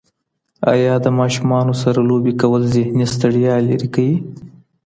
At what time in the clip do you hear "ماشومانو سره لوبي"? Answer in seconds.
1.19-2.33